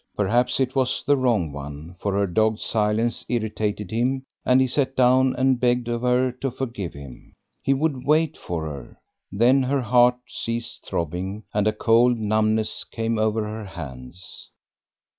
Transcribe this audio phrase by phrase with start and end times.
[0.17, 4.95] Perhaps it was the wrong one, for her dogged silence irritated him, and he sat
[4.95, 7.33] down and begged of her to forgive him.
[7.61, 8.97] He would wait for her.
[9.31, 14.49] Then her heart ceased throbbing, and a cold numbness came over her hands.